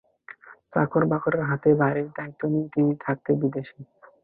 চাকর 0.73 1.03
বাকরের 1.11 1.43
হাতে 1.49 1.69
বাড়ির 1.81 2.07
দায়িত্ব 2.17 2.41
দিয়ে 2.51 2.67
তিনি 2.73 2.91
থাকেন 3.03 3.35
বিদেশে। 3.41 3.79